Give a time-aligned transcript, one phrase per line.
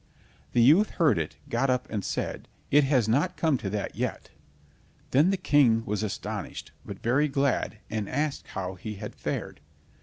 [0.53, 4.31] The youth heard it, got up, and said: "It has not come to that yet."
[5.11, 9.59] Then the King was astonished, but very glad, and asked how he had fared.